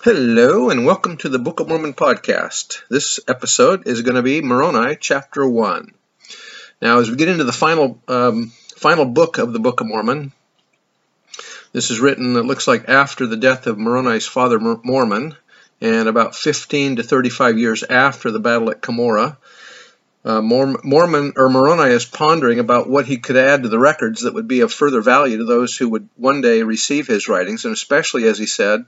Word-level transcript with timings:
Hello, 0.00 0.70
and 0.70 0.86
welcome 0.86 1.16
to 1.16 1.28
the 1.28 1.40
Book 1.40 1.58
of 1.58 1.66
Mormon 1.68 1.92
podcast. 1.92 2.82
This 2.88 3.18
episode 3.26 3.88
is 3.88 4.02
going 4.02 4.14
to 4.14 4.22
be 4.22 4.40
Moroni, 4.40 4.94
chapter 4.94 5.44
one. 5.44 5.92
Now, 6.80 7.00
as 7.00 7.10
we 7.10 7.16
get 7.16 7.28
into 7.28 7.42
the 7.42 7.52
final 7.52 8.00
um, 8.06 8.52
final 8.76 9.06
book 9.06 9.38
of 9.38 9.52
the 9.52 9.58
Book 9.58 9.80
of 9.80 9.88
Mormon, 9.88 10.30
this 11.72 11.90
is 11.90 11.98
written. 11.98 12.36
It 12.36 12.44
looks 12.44 12.68
like 12.68 12.88
after 12.88 13.26
the 13.26 13.36
death 13.36 13.66
of 13.66 13.76
Moroni's 13.76 14.24
father 14.24 14.60
Mormon, 14.60 15.34
and 15.80 16.08
about 16.08 16.36
15 16.36 16.96
to 16.96 17.02
35 17.02 17.58
years 17.58 17.82
after 17.82 18.30
the 18.30 18.38
battle 18.38 18.70
at 18.70 18.80
Cumorah. 18.80 19.36
Uh, 20.24 20.40
Mormon 20.40 21.32
or 21.36 21.50
Moroni 21.50 21.92
is 21.92 22.04
pondering 22.04 22.60
about 22.60 22.88
what 22.88 23.06
he 23.06 23.16
could 23.16 23.36
add 23.36 23.64
to 23.64 23.68
the 23.68 23.80
records 23.80 24.22
that 24.22 24.34
would 24.34 24.46
be 24.46 24.60
of 24.60 24.72
further 24.72 25.00
value 25.00 25.38
to 25.38 25.44
those 25.44 25.76
who 25.76 25.88
would 25.88 26.08
one 26.14 26.40
day 26.40 26.62
receive 26.62 27.08
his 27.08 27.26
writings, 27.26 27.64
and 27.64 27.74
especially, 27.74 28.28
as 28.28 28.38
he 28.38 28.46
said, 28.46 28.84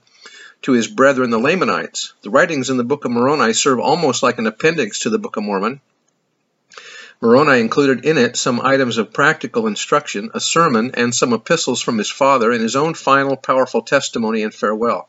to 0.62 0.72
his 0.72 0.88
brethren 0.88 1.30
the 1.30 1.38
Lamanites. 1.38 2.12
The 2.22 2.30
writings 2.30 2.70
in 2.70 2.76
the 2.76 2.84
Book 2.84 3.04
of 3.04 3.10
Moroni 3.10 3.52
serve 3.52 3.80
almost 3.80 4.22
like 4.22 4.38
an 4.38 4.46
appendix 4.46 5.00
to 5.00 5.10
the 5.10 5.18
Book 5.18 5.36
of 5.36 5.44
Mormon. 5.44 5.80
Moroni 7.20 7.60
included 7.60 8.06
in 8.06 8.16
it 8.16 8.36
some 8.36 8.60
items 8.62 8.96
of 8.96 9.12
practical 9.12 9.66
instruction, 9.66 10.30
a 10.32 10.40
sermon, 10.40 10.92
and 10.94 11.14
some 11.14 11.34
epistles 11.34 11.82
from 11.82 11.98
his 11.98 12.10
father, 12.10 12.50
and 12.50 12.62
his 12.62 12.76
own 12.76 12.94
final 12.94 13.36
powerful 13.36 13.82
testimony 13.82 14.42
and 14.42 14.54
farewell. 14.54 15.06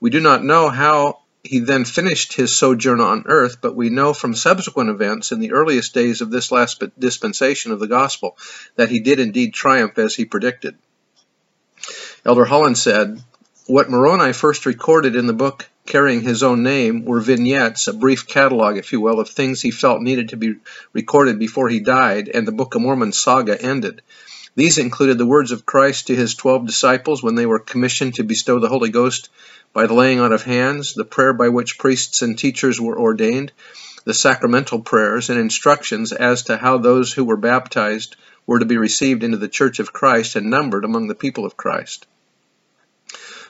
We 0.00 0.10
do 0.10 0.20
not 0.20 0.42
know 0.42 0.68
how 0.68 1.20
he 1.44 1.60
then 1.60 1.84
finished 1.84 2.32
his 2.34 2.56
sojourn 2.56 3.00
on 3.00 3.24
earth, 3.26 3.58
but 3.60 3.76
we 3.76 3.90
know 3.90 4.12
from 4.12 4.34
subsequent 4.34 4.90
events 4.90 5.32
in 5.32 5.40
the 5.40 5.52
earliest 5.52 5.94
days 5.94 6.20
of 6.20 6.30
this 6.30 6.52
last 6.52 6.82
dispensation 6.98 7.72
of 7.72 7.80
the 7.80 7.88
gospel 7.88 8.36
that 8.76 8.90
he 8.90 9.00
did 9.00 9.18
indeed 9.18 9.54
triumph 9.54 9.98
as 9.98 10.14
he 10.14 10.24
predicted. 10.24 10.76
Elder 12.24 12.44
Holland 12.44 12.78
said, 12.78 13.22
what 13.66 13.90
Moroni 13.90 14.32
first 14.32 14.66
recorded 14.66 15.14
in 15.14 15.26
the 15.26 15.32
book 15.32 15.68
carrying 15.86 16.20
his 16.20 16.42
own 16.42 16.62
name 16.62 17.04
were 17.04 17.20
vignettes, 17.20 17.86
a 17.86 17.92
brief 17.92 18.26
catalog, 18.26 18.76
if 18.76 18.92
you 18.92 19.00
will, 19.00 19.20
of 19.20 19.28
things 19.28 19.60
he 19.60 19.70
felt 19.70 20.02
needed 20.02 20.30
to 20.30 20.36
be 20.36 20.56
recorded 20.92 21.38
before 21.38 21.68
he 21.68 21.80
died, 21.80 22.28
and 22.28 22.46
the 22.46 22.52
Book 22.52 22.74
of 22.74 22.82
Mormon 22.82 23.12
saga 23.12 23.60
ended. 23.60 24.02
These 24.56 24.78
included 24.78 25.18
the 25.18 25.26
words 25.26 25.52
of 25.52 25.64
Christ 25.64 26.08
to 26.08 26.16
his 26.16 26.34
twelve 26.34 26.66
disciples 26.66 27.22
when 27.22 27.36
they 27.36 27.46
were 27.46 27.58
commissioned 27.58 28.16
to 28.16 28.24
bestow 28.24 28.58
the 28.58 28.68
Holy 28.68 28.90
Ghost 28.90 29.28
by 29.72 29.86
the 29.86 29.94
laying 29.94 30.20
on 30.20 30.32
of 30.32 30.42
hands, 30.42 30.94
the 30.94 31.04
prayer 31.04 31.32
by 31.32 31.48
which 31.48 31.78
priests 31.78 32.20
and 32.20 32.38
teachers 32.38 32.80
were 32.80 32.98
ordained, 32.98 33.52
the 34.04 34.14
sacramental 34.14 34.80
prayers, 34.80 35.30
and 35.30 35.38
instructions 35.38 36.12
as 36.12 36.42
to 36.44 36.56
how 36.56 36.78
those 36.78 37.12
who 37.12 37.24
were 37.24 37.36
baptized 37.36 38.16
were 38.46 38.58
to 38.58 38.66
be 38.66 38.76
received 38.76 39.22
into 39.22 39.38
the 39.38 39.48
Church 39.48 39.78
of 39.78 39.92
Christ 39.92 40.36
and 40.36 40.50
numbered 40.50 40.84
among 40.84 41.06
the 41.06 41.14
people 41.14 41.46
of 41.46 41.56
Christ. 41.56 42.06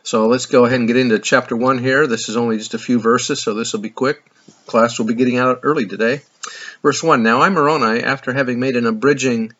So 0.05 0.27
let's 0.27 0.47
go 0.47 0.65
ahead 0.65 0.81
and 0.81 0.89
get 0.89 0.97
into 0.97 1.21
chapter 1.21 1.55
1 1.57 1.79
here. 1.79 2.09
This 2.09 2.29
is 2.29 2.37
only 2.37 2.59
just 2.59 2.75
a 2.75 2.79
few 2.79 2.99
verses, 2.99 3.41
so 3.41 3.55
this 3.55 3.73
will 3.73 3.81
be 3.81 3.89
quick. 3.89 4.25
Class 4.67 4.99
will 4.99 5.07
be 5.07 5.15
getting 5.15 5.39
out 5.39 5.61
early 5.63 5.87
today. 5.87 6.23
Verse 6.83 7.05
1 7.05 7.23
Now 7.23 7.41
I, 7.41 7.51
Moroni, 7.51 8.03
after 8.03 8.33
having 8.33 8.59
made 8.59 8.75
an 8.75 8.85
abridging, 8.85 9.53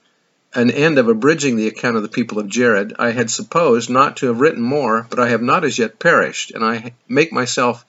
an 0.53 0.73
end 0.73 0.99
of 0.99 1.09
abridging 1.09 1.55
the 1.55 1.69
account 1.69 1.97
of 1.97 2.03
the 2.03 2.09
people 2.09 2.41
of 2.41 2.49
Jared, 2.49 2.95
I 2.99 3.13
had 3.13 3.31
supposed 3.31 3.89
not 3.89 4.17
to 4.17 4.27
have 4.27 4.41
written 4.41 4.63
more, 4.63 5.07
but 5.09 5.21
I 5.21 5.29
have 5.29 5.43
not 5.43 5.65
as 5.65 5.79
yet 5.79 6.01
perished, 6.01 6.51
and 6.51 6.65
I 6.65 6.95
make 7.09 7.33
myself 7.33 7.87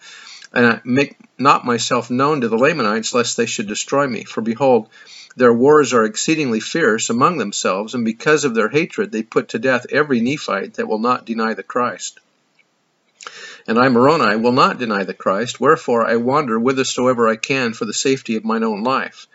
and 0.54 0.68
I 0.68 0.82
make 0.86 1.18
not 1.40 1.66
myself 1.66 2.12
known 2.12 2.42
to 2.42 2.50
the 2.50 2.58
Lamanites, 2.58 3.16
lest 3.16 3.36
they 3.36 3.48
should 3.48 3.68
destroy 3.68 4.08
me. 4.08 4.26
For 4.26 4.42
behold, 4.42 4.90
their 5.36 5.52
wars 5.52 5.92
are 5.92 6.04
exceedingly 6.04 6.60
fierce 6.60 7.10
among 7.10 7.40
themselves, 7.40 7.96
and 7.96 8.06
because 8.06 8.46
of 8.46 8.54
their 8.54 8.70
hatred 8.70 9.12
they 9.12 9.24
put 9.24 9.50
to 9.50 9.60
death 9.60 9.88
every 9.90 10.22
Nephite 10.22 10.76
that 10.76 10.88
will 10.88 11.00
not 11.00 11.26
deny 11.26 11.56
the 11.56 11.64
Christ. 11.64 12.20
And 13.68 13.80
I, 13.80 13.90
Moroni, 13.90 14.36
will 14.36 14.52
not 14.52 14.80
deny 14.80 15.04
the 15.04 15.14
Christ, 15.14 15.60
wherefore 15.60 16.06
I 16.06 16.18
wander 16.18 16.58
whithersoever 16.58 17.28
I 17.28 17.36
can 17.36 17.74
for 17.74 17.86
the 17.86 17.94
safety 17.94 18.36
of 18.36 18.44
mine 18.44 18.64
own 18.64 18.84
life. 18.84 19.28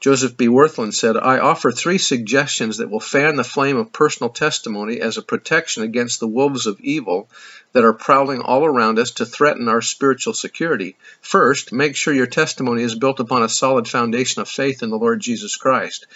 Joseph 0.00 0.34
B. 0.34 0.48
Wirthlin 0.48 0.94
said, 0.94 1.18
I 1.18 1.40
offer 1.40 1.70
three 1.70 1.98
suggestions 1.98 2.78
that 2.78 2.88
will 2.88 3.00
fan 3.00 3.36
the 3.36 3.44
flame 3.44 3.76
of 3.76 3.92
personal 3.92 4.30
testimony 4.30 4.98
as 4.98 5.18
a 5.18 5.22
protection 5.22 5.82
against 5.82 6.20
the 6.20 6.26
wolves 6.26 6.66
of 6.66 6.80
evil 6.80 7.28
that 7.74 7.84
are 7.84 7.92
prowling 7.92 8.40
all 8.40 8.64
around 8.64 8.98
us 8.98 9.10
to 9.12 9.26
threaten 9.26 9.68
our 9.68 9.82
spiritual 9.82 10.32
security. 10.32 10.96
First, 11.20 11.70
make 11.70 11.96
sure 11.96 12.14
your 12.14 12.26
testimony 12.26 12.82
is 12.82 12.94
built 12.94 13.20
upon 13.20 13.42
a 13.42 13.48
solid 13.50 13.86
foundation 13.86 14.40
of 14.40 14.48
faith 14.48 14.82
in 14.82 14.88
the 14.88 14.98
Lord 14.98 15.20
Jesus 15.20 15.56
Christ. 15.56 16.06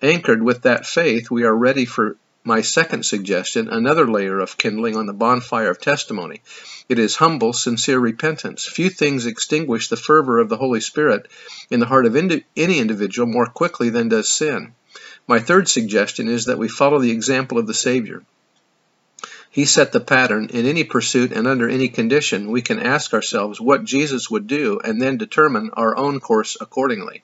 Anchored 0.00 0.42
with 0.42 0.62
that 0.62 0.86
faith, 0.86 1.28
we 1.28 1.42
are 1.42 1.54
ready 1.54 1.84
for 1.84 2.16
my 2.44 2.60
second 2.60 3.04
suggestion, 3.04 3.68
another 3.68 4.06
layer 4.06 4.40
of 4.40 4.58
kindling 4.58 4.96
on 4.96 5.06
the 5.06 5.12
bonfire 5.12 5.70
of 5.70 5.80
testimony. 5.80 6.40
It 6.88 6.98
is 6.98 7.16
humble, 7.16 7.52
sincere 7.52 8.00
repentance. 8.00 8.66
Few 8.66 8.90
things 8.90 9.26
extinguish 9.26 9.88
the 9.88 9.96
fervor 9.96 10.40
of 10.40 10.48
the 10.48 10.56
Holy 10.56 10.80
Spirit 10.80 11.28
in 11.70 11.78
the 11.78 11.86
heart 11.86 12.06
of 12.06 12.16
any 12.16 12.78
individual 12.78 13.28
more 13.28 13.46
quickly 13.46 13.90
than 13.90 14.08
does 14.08 14.28
sin. 14.28 14.74
My 15.28 15.38
third 15.38 15.68
suggestion 15.68 16.26
is 16.28 16.46
that 16.46 16.58
we 16.58 16.68
follow 16.68 16.98
the 16.98 17.12
example 17.12 17.58
of 17.58 17.68
the 17.68 17.74
Savior. 17.74 18.24
He 19.48 19.64
set 19.64 19.92
the 19.92 20.00
pattern. 20.00 20.48
In 20.52 20.66
any 20.66 20.82
pursuit 20.82 21.30
and 21.30 21.46
under 21.46 21.68
any 21.68 21.88
condition, 21.88 22.50
we 22.50 22.62
can 22.62 22.80
ask 22.80 23.12
ourselves 23.14 23.60
what 23.60 23.84
Jesus 23.84 24.30
would 24.30 24.46
do 24.46 24.80
and 24.82 25.00
then 25.00 25.16
determine 25.16 25.70
our 25.74 25.96
own 25.96 26.20
course 26.20 26.56
accordingly. 26.60 27.22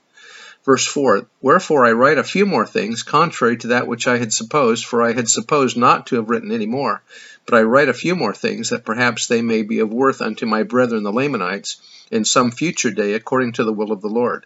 Verse 0.69 0.87
4 0.87 1.27
Wherefore 1.41 1.87
I 1.87 1.93
write 1.93 2.19
a 2.19 2.23
few 2.23 2.45
more 2.45 2.67
things, 2.67 3.03
contrary 3.03 3.57
to 3.57 3.69
that 3.69 3.87
which 3.87 4.07
I 4.07 4.19
had 4.19 4.35
supposed, 4.35 4.85
for 4.85 5.03
I 5.03 5.15
had 5.15 5.27
supposed 5.27 5.79
not 5.79 6.09
to 6.09 6.17
have 6.17 6.29
written 6.29 6.53
any 6.53 6.67
more. 6.67 7.03
But 7.47 7.55
I 7.57 7.63
write 7.63 7.89
a 7.89 7.95
few 7.95 8.15
more 8.15 8.35
things, 8.35 8.69
that 8.69 8.85
perhaps 8.85 9.27
they 9.27 9.41
may 9.41 9.63
be 9.63 9.79
of 9.79 9.89
worth 9.89 10.21
unto 10.21 10.45
my 10.45 10.65
brethren 10.65 11.05
the 11.05 11.11
Lamanites 11.11 11.79
in 12.11 12.27
some 12.27 12.51
future 12.51 12.91
day, 12.91 13.15
according 13.15 13.53
to 13.53 13.65
the 13.65 13.73
will 13.73 13.93
of 13.93 14.03
the 14.03 14.11
Lord. 14.11 14.45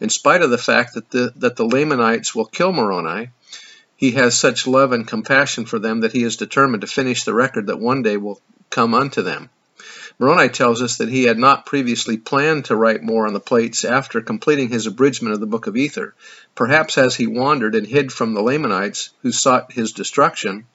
In 0.00 0.10
spite 0.10 0.42
of 0.42 0.50
the 0.50 0.58
fact 0.58 0.94
that 0.94 1.08
the, 1.12 1.32
that 1.36 1.54
the 1.54 1.64
Lamanites 1.64 2.34
will 2.34 2.46
kill 2.46 2.72
Moroni, 2.72 3.28
he 3.94 4.10
has 4.10 4.36
such 4.36 4.66
love 4.66 4.90
and 4.90 5.06
compassion 5.06 5.66
for 5.66 5.78
them 5.78 6.00
that 6.00 6.12
he 6.12 6.24
is 6.24 6.34
determined 6.34 6.80
to 6.80 6.88
finish 6.88 7.22
the 7.22 7.32
record 7.32 7.68
that 7.68 7.78
one 7.78 8.02
day 8.02 8.16
will 8.16 8.40
come 8.70 8.92
unto 8.92 9.22
them. 9.22 9.50
Moroni 10.18 10.50
tells 10.50 10.82
us 10.82 10.98
that 10.98 11.08
he 11.08 11.24
had 11.24 11.38
not 11.38 11.64
previously 11.64 12.18
planned 12.18 12.66
to 12.66 12.76
write 12.76 13.02
more 13.02 13.26
on 13.26 13.32
the 13.32 13.40
plates 13.40 13.84
after 13.84 14.20
completing 14.20 14.68
his 14.68 14.86
abridgment 14.86 15.32
of 15.32 15.40
the 15.40 15.46
Book 15.46 15.66
of 15.66 15.76
Ether. 15.76 16.14
Perhaps 16.54 16.98
as 16.98 17.16
he 17.16 17.26
wandered 17.26 17.74
and 17.74 17.86
hid 17.86 18.12
from 18.12 18.34
the 18.34 18.42
Lamanites 18.42 19.10
who 19.22 19.32
sought 19.32 19.72
his 19.72 19.92
destruction, 19.92 20.66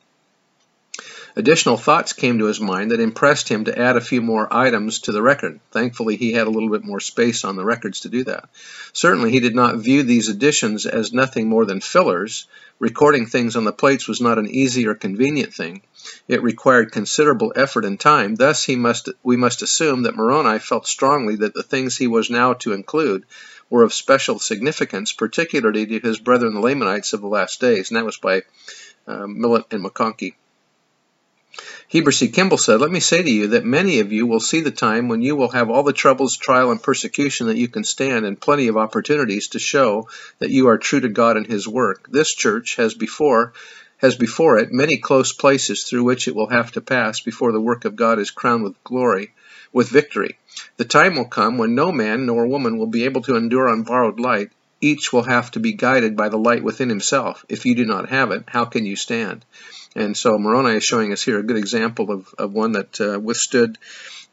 Additional 1.38 1.76
thoughts 1.76 2.14
came 2.14 2.40
to 2.40 2.46
his 2.46 2.62
mind 2.62 2.92
that 2.92 3.02
impressed 3.02 3.50
him 3.50 3.66
to 3.66 3.78
add 3.78 3.98
a 3.98 4.02
few 4.02 4.22
more 4.22 4.48
items 4.54 5.00
to 5.00 5.12
the 5.12 5.22
record. 5.22 5.60
Thankfully, 5.70 6.16
he 6.16 6.32
had 6.32 6.48
a 6.48 6.50
little 6.50 6.70
bit 6.70 6.86
more 6.86 7.02
space 7.02 7.44
on 7.44 7.58
the 7.58 7.66
records 7.66 8.00
to 8.02 8.10
do 8.10 8.24
that. 8.24 8.48
Certainly, 8.94 9.32
he 9.32 9.42
did 9.42 9.54
not 9.54 9.76
view 9.76 10.04
these 10.04 10.30
additions 10.30 10.86
as 10.86 11.12
nothing 11.12 11.50
more 11.50 11.66
than 11.66 11.82
fillers. 11.82 12.48
Recording 12.80 13.26
things 13.26 13.58
on 13.58 13.66
the 13.66 13.74
plates 13.74 14.08
was 14.08 14.22
not 14.22 14.38
an 14.38 14.48
easy 14.48 14.88
or 14.88 14.96
convenient 14.96 15.54
thing. 15.54 15.82
It 16.30 16.42
required 16.42 16.94
considerable 16.94 17.52
effort 17.54 17.84
and 17.84 18.00
time. 18.00 18.36
Thus, 18.36 18.64
he 18.64 18.78
must, 18.78 19.10
we 19.22 19.36
must 19.36 19.62
assume 19.62 20.04
that 20.04 20.16
Moroni 20.16 20.60
felt 20.60 20.88
strongly 20.88 21.36
that 21.38 21.54
the 21.54 21.64
things 21.64 21.98
he 21.98 22.08
was 22.08 22.30
now 22.30 22.54
to 22.54 22.72
include 22.72 23.26
were 23.70 23.84
of 23.84 23.94
special 23.94 24.40
significance, 24.40 25.12
particularly 25.12 25.86
to 25.86 26.00
his 26.00 26.18
brethren 26.18 26.54
the 26.54 26.62
Lamanites 26.62 27.12
of 27.12 27.20
the 27.20 27.28
last 27.28 27.60
days, 27.60 27.90
and 27.90 27.98
that 27.98 28.06
was 28.06 28.18
by 28.18 28.44
uh, 29.06 29.28
Millet 29.28 29.66
and 29.72 29.84
McConkie. 29.84 30.36
Heber 31.88 32.12
C. 32.12 32.30
Kimball 32.30 32.58
said, 32.58 32.82
Let 32.82 32.90
me 32.90 33.00
say 33.00 33.22
to 33.22 33.30
you 33.30 33.48
that 33.50 33.64
many 33.64 34.00
of 34.00 34.12
you 34.12 34.26
will 34.26 34.40
see 34.40 34.62
the 34.62 34.72
time 34.72 35.08
when 35.08 35.22
you 35.22 35.36
will 35.36 35.52
have 35.52 35.70
all 35.70 35.84
the 35.84 35.94
troubles, 35.94 36.36
trial, 36.36 36.72
and 36.72 36.82
persecution 36.82 37.46
that 37.46 37.58
you 37.58 37.68
can 37.68 37.84
stand, 37.84 38.26
and 38.26 38.42
plenty 38.42 38.70
of 38.70 38.76
opportunities 38.76 39.50
to 39.50 39.60
show 39.60 40.10
that 40.40 40.50
you 40.50 40.68
are 40.68 40.80
true 40.80 41.00
to 41.00 41.10
God 41.10 41.38
and 41.38 41.46
His 41.46 41.68
work. 41.68 42.08
This 42.10 42.34
church 42.34 42.78
has 42.78 42.96
before 42.96 43.54
has 43.98 44.16
before 44.16 44.58
it 44.58 44.72
many 44.72 44.98
close 44.98 45.32
places 45.32 45.84
through 45.84 46.04
which 46.04 46.28
it 46.28 46.36
will 46.36 46.50
have 46.50 46.72
to 46.72 46.82
pass 46.82 47.20
before 47.20 47.52
the 47.52 47.62
work 47.62 47.86
of 47.86 47.96
God 47.96 48.18
is 48.18 48.32
crowned 48.32 48.64
with 48.64 48.84
glory, 48.84 49.34
with 49.72 49.90
victory. 49.90 50.40
The 50.78 50.86
time 50.86 51.16
will 51.16 51.26
come 51.26 51.60
when 51.60 51.76
no 51.76 51.92
man 51.92 52.26
nor 52.26 52.48
woman 52.48 52.80
will 52.80 52.88
be 52.88 53.06
able 53.06 53.22
to 53.22 53.36
endure 53.36 53.70
on 53.70 53.84
borrowed 53.84 54.20
light. 54.20 54.50
Each 54.82 55.14
will 55.14 55.24
have 55.24 55.52
to 55.52 55.60
be 55.60 55.74
guided 55.74 56.18
by 56.18 56.30
the 56.30 56.38
light 56.38 56.64
within 56.64 56.90
himself. 56.90 57.46
If 57.48 57.66
you 57.66 57.76
do 57.76 57.86
not 57.86 58.10
have 58.10 58.32
it, 58.32 58.44
how 58.48 58.66
can 58.66 58.86
you 58.86 58.96
stand? 58.96 59.46
And 59.96 60.16
so 60.16 60.38
Moroni 60.38 60.76
is 60.76 60.84
showing 60.84 61.14
us 61.14 61.24
here 61.24 61.40
a 61.40 61.44
good 61.44 61.58
example 61.58 62.12
of, 62.12 62.34
of 62.38 62.54
one 62.54 62.74
that 62.74 63.00
uh, 63.00 63.20
withstood 63.20 63.78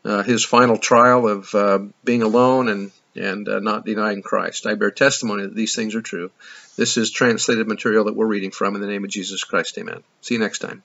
uh, 0.04 0.22
his 0.22 0.44
final 0.44 0.76
trial 0.76 1.28
of 1.28 1.54
uh, 1.54 1.78
being 2.04 2.22
alone 2.22 2.68
and 2.68 2.90
and 3.14 3.46
uh, 3.46 3.58
not 3.58 3.84
denying 3.84 4.22
Christ. 4.22 4.66
I 4.66 4.74
bear 4.74 4.90
testimony 4.90 5.42
that 5.42 5.54
these 5.54 5.74
things 5.74 5.94
are 5.94 6.00
true. 6.00 6.30
This 6.76 6.96
is 6.96 7.10
translated 7.10 7.68
material 7.68 8.04
that 8.04 8.16
we're 8.16 8.26
reading 8.26 8.50
from 8.50 8.74
in 8.74 8.80
the 8.80 8.86
name 8.86 9.04
of 9.04 9.10
Jesus 9.10 9.44
Christ. 9.44 9.76
Amen. 9.76 10.02
See 10.22 10.34
you 10.34 10.40
next 10.40 10.60
time. 10.60 10.82